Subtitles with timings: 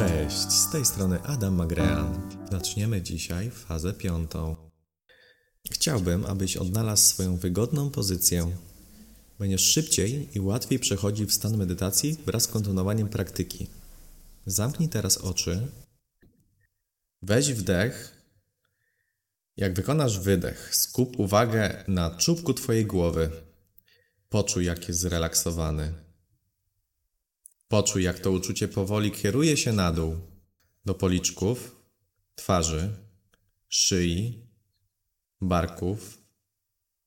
[0.00, 2.30] Cześć, z tej strony Adam Magrean.
[2.50, 4.56] Zaczniemy dzisiaj fazę piątą.
[5.70, 8.56] Chciałbym, abyś odnalazł swoją wygodną pozycję.
[9.38, 13.66] Będziesz szybciej i łatwiej przechodził w stan medytacji wraz z kontynuowaniem praktyki.
[14.46, 15.68] Zamknij teraz oczy.
[17.22, 18.22] Weź wdech.
[19.56, 23.30] Jak wykonasz wydech, skup uwagę na czubku Twojej głowy.
[24.28, 26.09] Poczuj, jak jest zrelaksowany.
[27.70, 30.20] Poczuj, jak to uczucie powoli kieruje się na dół,
[30.84, 31.76] do policzków,
[32.34, 32.96] twarzy,
[33.68, 34.46] szyi,
[35.40, 36.22] barków,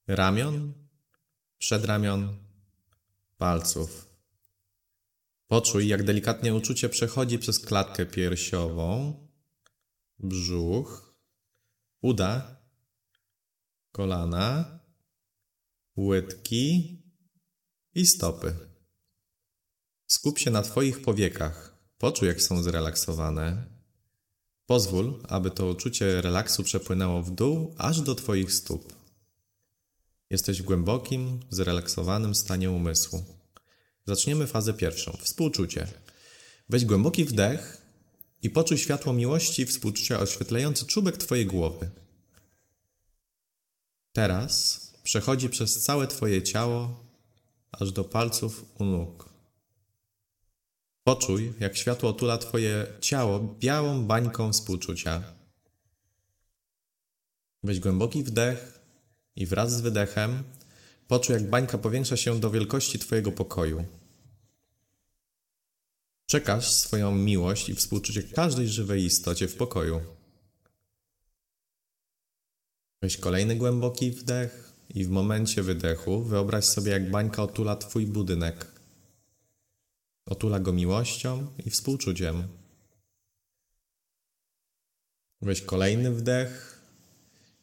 [0.07, 0.73] ramion,
[1.57, 2.37] przedramion,
[3.37, 4.09] palców.
[5.47, 9.17] Poczuj, jak delikatnie uczucie przechodzi przez klatkę piersiową,
[10.19, 11.15] brzuch,
[12.01, 12.61] uda,
[13.91, 14.79] kolana,
[15.97, 16.97] łydki
[17.95, 18.72] i stopy.
[20.07, 21.77] Skup się na Twoich powiekach.
[21.97, 23.65] Poczuj, jak są zrelaksowane.
[24.65, 28.93] Pozwól, aby to uczucie relaksu przepłynęło w dół aż do Twoich stóp.
[30.29, 33.23] Jesteś w głębokim, zrelaksowanym stanie umysłu.
[34.05, 35.87] Zaczniemy fazę pierwszą współczucie.
[36.69, 37.81] Weź głęboki wdech
[38.41, 41.89] i poczuj światło miłości i współczucia oświetlające czubek Twojej głowy.
[44.13, 47.05] Teraz przechodzi przez całe Twoje ciało,
[47.71, 49.32] aż do palców u nóg.
[51.03, 55.23] Poczuj, jak światło otula Twoje ciało białą bańką współczucia.
[57.63, 58.79] Weź głęboki wdech
[59.35, 60.43] i wraz z wydechem
[61.07, 63.85] poczuj, jak bańka powiększa się do wielkości Twojego pokoju.
[66.25, 70.01] Przekaż swoją miłość i współczucie każdej żywej istocie w pokoju.
[73.01, 78.72] Weź kolejny głęboki wdech i w momencie wydechu wyobraź sobie, jak bańka otula Twój budynek.
[80.25, 82.47] Otula go miłością i współczuciem.
[85.41, 86.81] Weź kolejny wdech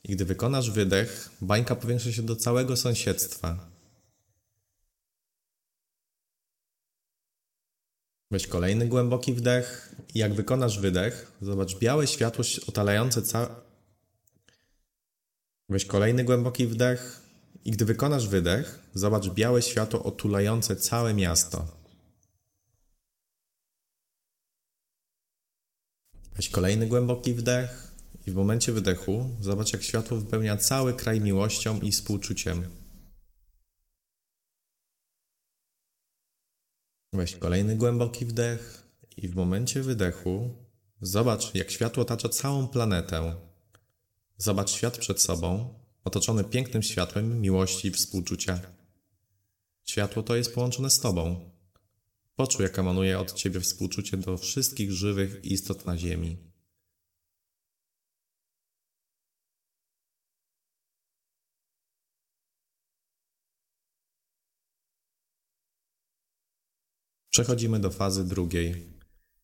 [0.04, 3.70] i gdy wykonasz wydech, bańka powiększa się do całego sąsiedztwa.
[8.30, 13.48] Weź kolejny głęboki wdech i jak wykonasz wydech, zobacz białe światło otalające całe...
[15.68, 17.20] Weź kolejny głęboki wdech
[17.64, 21.79] i gdy wykonasz wydech, zobacz białe światło otulające całe miasto.
[26.40, 27.94] Weź kolejny głęboki wdech
[28.26, 32.64] i w momencie wydechu zobacz, jak światło wypełnia cały kraj miłością i współczuciem.
[37.12, 38.82] Weź kolejny głęboki wdech
[39.16, 40.50] i w momencie wydechu
[41.00, 43.34] zobacz, jak światło otacza całą planetę.
[44.38, 45.74] Zobacz świat przed sobą,
[46.04, 48.60] otoczony pięknym światłem miłości i współczucia.
[49.84, 51.49] Światło to jest połączone z Tobą.
[52.40, 56.36] Poczuj, jak emanuje od Ciebie współczucie do wszystkich żywych istot na Ziemi.
[67.30, 68.74] Przechodzimy do fazy drugiej.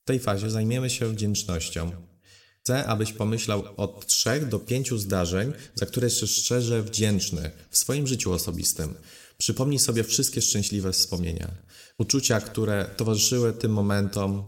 [0.03, 2.07] W tej fazie zajmiemy się wdzięcznością.
[2.61, 8.07] Chcę, abyś pomyślał od trzech do pięciu zdarzeń, za które jesteś szczerze wdzięczny w swoim
[8.07, 8.95] życiu osobistym.
[9.39, 11.51] Przypomnij sobie wszystkie szczęśliwe wspomnienia,
[11.99, 14.45] uczucia, które towarzyszyły tym momentom.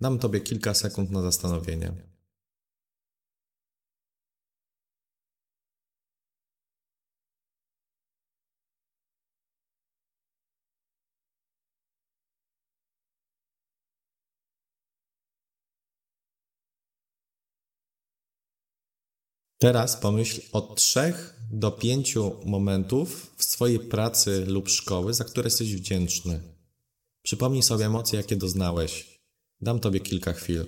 [0.00, 1.92] Dam Tobie kilka sekund na zastanowienie.
[19.62, 25.74] Teraz pomyśl od trzech do pięciu momentów w swojej pracy lub szkoły, za które jesteś
[25.74, 26.42] wdzięczny.
[27.22, 29.20] Przypomnij sobie emocje, jakie doznałeś.
[29.60, 30.66] Dam Tobie kilka chwil.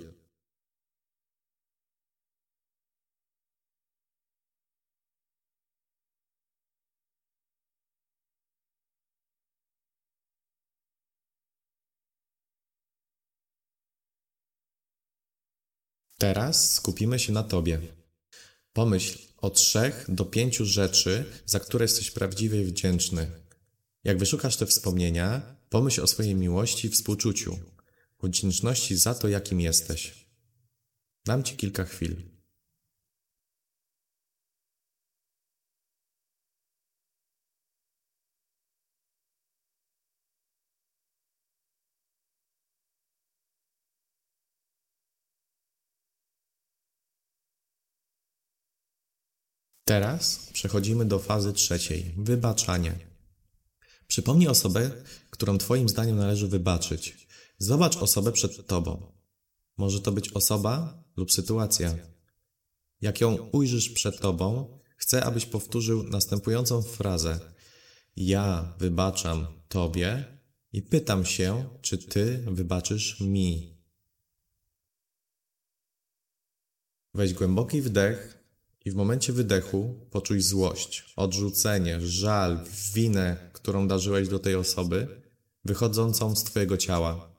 [16.17, 18.02] Teraz skupimy się na Tobie.
[18.73, 23.31] Pomyśl o trzech do pięciu rzeczy, za które jesteś prawdziwie wdzięczny.
[24.03, 27.59] Jak wyszukasz te wspomnienia, pomyśl o swojej miłości i współczuciu,
[28.23, 30.27] wdzięczności za to, jakim jesteś.
[31.25, 32.32] Dam Ci kilka chwil.
[49.85, 52.99] Teraz przechodzimy do fazy trzeciej wybaczanie.
[54.07, 54.91] Przypomnij osobę,
[55.29, 57.27] którą Twoim zdaniem należy wybaczyć.
[57.57, 59.13] Zobacz osobę przed Tobą.
[59.77, 61.95] Może to być osoba lub sytuacja.
[63.01, 67.39] Jak ją ujrzysz przed tobą, chcę, abyś powtórzył następującą frazę:
[68.15, 70.25] Ja wybaczam tobie
[70.71, 73.77] i pytam się, czy ty wybaczysz mi.
[77.13, 78.42] Weź głęboki wdech
[78.85, 82.59] i w momencie wydechu poczuj złość, odrzucenie, żal,
[82.93, 85.21] winę, którą darzyłeś do tej osoby,
[85.65, 87.33] wychodzącą z Twojego ciała.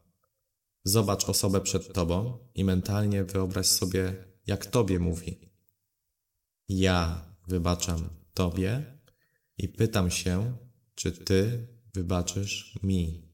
[0.85, 5.51] Zobacz osobę przed Tobą i mentalnie wyobraź sobie, jak Tobie mówi.
[6.69, 8.99] Ja wybaczam Tobie
[9.59, 10.57] i pytam się,
[10.95, 13.25] czy Ty wybaczysz mi.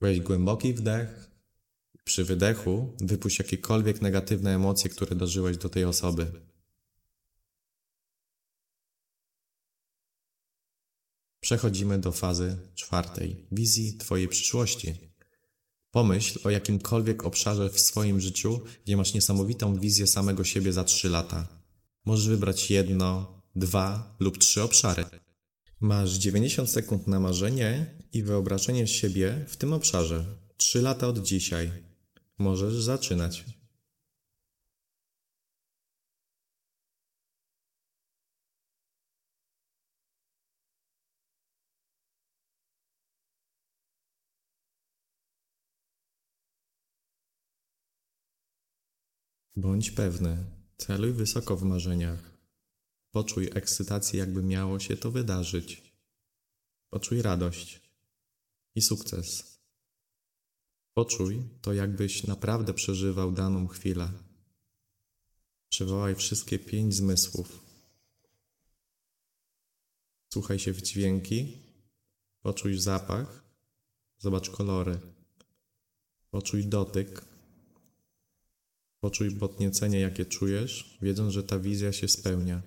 [0.00, 1.30] Weź głęboki wdech.
[2.10, 6.32] Przy wydechu wypuść jakiekolwiek negatywne emocje, które dożyłeś do tej osoby.
[11.40, 14.94] Przechodzimy do fazy czwartej wizji Twojej przyszłości.
[15.90, 21.08] Pomyśl o jakimkolwiek obszarze w swoim życiu, gdzie masz niesamowitą wizję samego siebie za trzy
[21.08, 21.48] lata.
[22.04, 25.04] Możesz wybrać jedno, dwa lub trzy obszary.
[25.80, 30.24] Masz 90 sekund na marzenie i wyobrażenie siebie w tym obszarze.
[30.56, 31.89] Trzy lata od dzisiaj.
[32.40, 33.44] Możesz zaczynać.
[49.56, 50.44] Bądź pewny,
[50.76, 52.38] celuj wysoko w marzeniach.
[53.10, 55.94] Poczuj ekscytację, jakby miało się to wydarzyć.
[56.90, 57.80] Poczuj radość
[58.74, 59.59] i sukces.
[60.94, 64.12] Poczuj to, jakbyś naprawdę przeżywał daną chwilę.
[65.68, 67.64] Przywołaj wszystkie pięć zmysłów.
[70.32, 71.58] Słuchaj się w dźwięki,
[72.42, 73.44] poczuj zapach,
[74.18, 74.98] zobacz kolory,
[76.30, 77.24] poczuj dotyk,
[79.00, 82.62] poczuj podniecenie, jakie czujesz, wiedząc, że ta wizja się spełnia.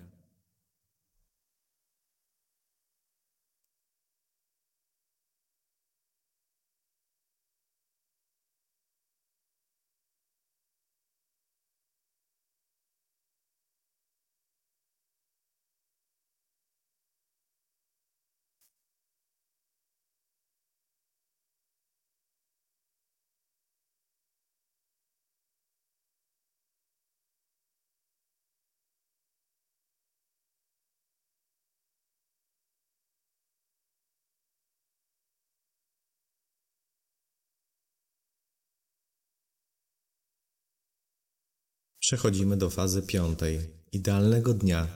[42.04, 43.60] Przechodzimy do fazy piątej
[43.92, 44.88] idealnego dnia.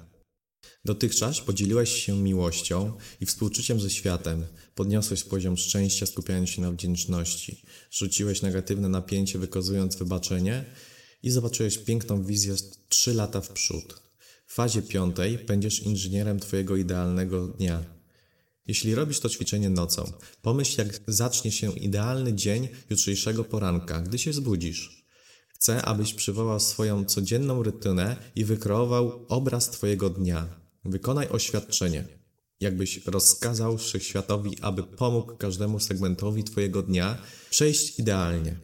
[0.84, 7.62] Dotychczas podzieliłeś się miłością i współczuciem ze światem, podniosłeś poziom szczęścia, skupiając się na wdzięczności,
[7.90, 10.64] rzuciłeś negatywne napięcie, wykazując wybaczenie
[11.22, 12.54] i zobaczyłeś piękną wizję
[12.88, 14.02] trzy lata w przód.
[14.46, 17.84] W fazie piątej będziesz inżynierem Twojego idealnego dnia.
[18.66, 20.12] Jeśli robisz to ćwiczenie nocą,
[20.42, 24.97] pomyśl, jak zacznie się idealny dzień jutrzejszego poranka, gdy się zbudzisz.
[25.58, 30.60] Chcę, abyś przywołał swoją codzienną rutynę i wykreował obraz Twojego dnia.
[30.84, 32.04] Wykonaj oświadczenie,
[32.60, 37.18] jakbyś rozkazał wszechświatowi, aby pomógł każdemu segmentowi Twojego dnia
[37.50, 38.56] przejść idealnie.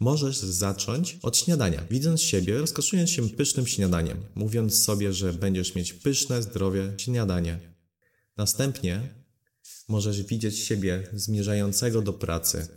[0.00, 5.92] Możesz zacząć od śniadania, widząc siebie, rozkoszując się pysznym śniadaniem, mówiąc sobie, że będziesz mieć
[5.92, 7.74] pyszne, zdrowie śniadanie.
[8.36, 9.14] Następnie
[9.88, 12.68] możesz widzieć siebie zmierzającego do pracy,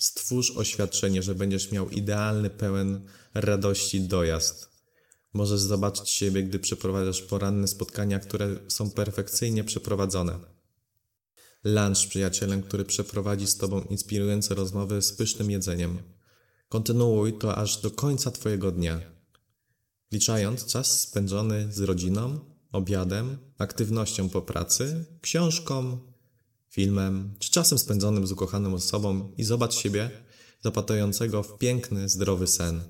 [0.00, 4.70] Stwórz oświadczenie, że będziesz miał idealny, pełen radości dojazd.
[5.32, 10.38] Możesz zobaczyć siebie, gdy przeprowadzasz poranne spotkania, które są perfekcyjnie przeprowadzone.
[11.64, 16.02] Lunch przyjacielem, który przeprowadzi z Tobą inspirujące rozmowy z pysznym jedzeniem.
[16.68, 19.00] Kontynuuj to aż do końca Twojego dnia.
[20.12, 22.40] Liczając czas spędzony z rodziną,
[22.72, 25.98] obiadem, aktywnością po pracy, książką,
[26.70, 30.10] filmem czy czasem spędzonym z ukochaną osobą i zobacz siebie
[30.60, 32.82] zapatrującego w piękny, zdrowy sen.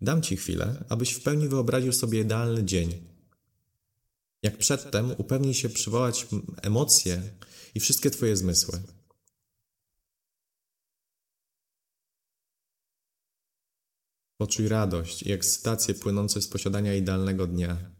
[0.00, 3.08] Dam Ci chwilę, abyś w pełni wyobraził sobie idealny dzień.
[4.42, 6.26] Jak przedtem upewnij się przywołać
[6.62, 7.22] emocje
[7.74, 8.80] i wszystkie Twoje zmysły.
[14.36, 17.90] Poczuj radość i ekscytację płynące z posiadania idealnego dnia.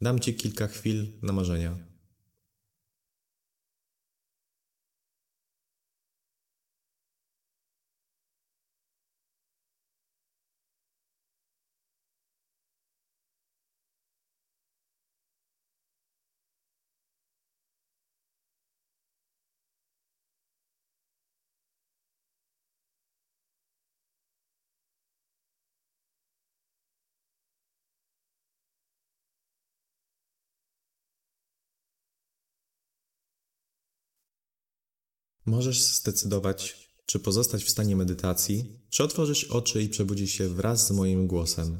[0.00, 1.93] Dam Ci kilka chwil na marzenia.
[35.46, 40.90] Możesz zdecydować, czy pozostać w stanie medytacji, czy otworzysz oczy i przebudzisz się wraz z
[40.90, 41.78] moim głosem.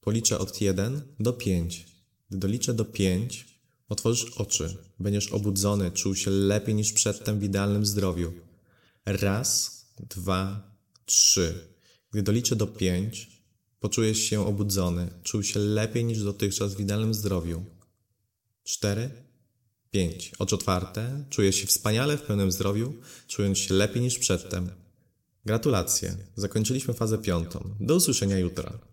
[0.00, 1.86] Policzę od 1 do 5.
[2.30, 7.86] Gdy doliczę do 5, otworzysz oczy, będziesz obudzony, czuł się lepiej niż przedtem w idealnym
[7.86, 8.32] zdrowiu.
[9.06, 10.72] Raz, dwa,
[11.04, 11.68] trzy.
[12.10, 13.42] Gdy doliczę do 5,
[13.80, 17.64] poczujesz się obudzony, czuł się lepiej niż dotychczas w idealnym zdrowiu.
[18.64, 19.10] 4,
[19.92, 20.32] 5.
[20.38, 22.94] Oczy otwarte, czujesz się wspaniale w pełnym zdrowiu,
[23.28, 24.70] czując się lepiej niż przedtem.
[25.44, 27.74] Gratulacje, zakończyliśmy fazę piątą.
[27.80, 28.91] Do usłyszenia jutra.